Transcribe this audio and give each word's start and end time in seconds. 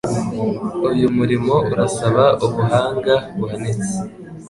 Uyu 0.89 1.07
murimo 1.17 1.55
urasaba 1.71 2.25
ubuhanga 2.45 3.13
buhanitse. 3.37 3.93